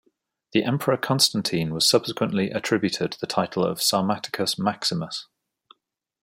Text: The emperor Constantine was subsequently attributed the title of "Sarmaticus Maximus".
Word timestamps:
The 0.53 0.63
emperor 0.63 0.97
Constantine 0.97 1.75
was 1.75 1.87
subsequently 1.87 2.49
attributed 2.49 3.17
the 3.21 3.27
title 3.27 3.63
of 3.63 3.77
"Sarmaticus 3.77 4.57
Maximus". 4.57 5.27